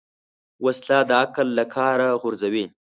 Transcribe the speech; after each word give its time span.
وسله 0.65 1.09
عقل 1.23 1.47
له 1.57 1.65
کاره 1.75 2.09
غورځوي 2.21 2.65